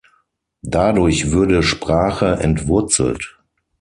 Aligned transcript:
Dadurch 0.63 1.29
würde 1.29 1.61
Sprache 1.61 2.31
entwurzelt. 2.39 3.37